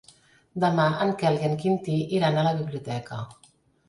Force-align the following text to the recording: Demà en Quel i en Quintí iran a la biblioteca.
Demà 0.61 0.85
en 1.03 1.11
Quel 1.19 1.37
i 1.41 1.45
en 1.49 1.53
Quintí 1.63 1.97
iran 2.21 2.39
a 2.39 2.47
la 2.47 2.55
biblioteca. 2.63 3.19